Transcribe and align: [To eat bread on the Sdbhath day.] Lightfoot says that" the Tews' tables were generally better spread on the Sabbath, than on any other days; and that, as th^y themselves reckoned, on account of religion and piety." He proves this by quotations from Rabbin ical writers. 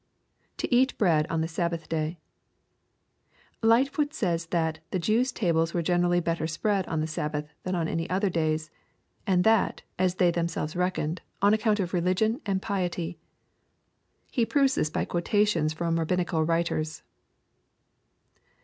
[To 0.57 0.73
eat 0.75 0.97
bread 0.97 1.27
on 1.29 1.41
the 1.41 1.47
Sdbhath 1.47 1.87
day.] 1.87 2.17
Lightfoot 3.61 4.15
says 4.15 4.47
that" 4.47 4.79
the 4.89 4.99
Tews' 4.99 5.31
tables 5.31 5.75
were 5.75 5.83
generally 5.83 6.19
better 6.19 6.47
spread 6.47 6.87
on 6.87 7.01
the 7.01 7.05
Sabbath, 7.05 7.53
than 7.61 7.75
on 7.75 7.87
any 7.87 8.09
other 8.09 8.31
days; 8.31 8.71
and 9.27 9.43
that, 9.43 9.83
as 9.99 10.15
th^y 10.15 10.33
themselves 10.33 10.75
reckoned, 10.75 11.21
on 11.39 11.53
account 11.53 11.79
of 11.79 11.93
religion 11.93 12.41
and 12.47 12.63
piety." 12.63 13.19
He 14.31 14.43
proves 14.43 14.73
this 14.73 14.89
by 14.89 15.05
quotations 15.05 15.71
from 15.71 15.99
Rabbin 15.99 16.25
ical 16.25 16.47
writers. 16.47 17.03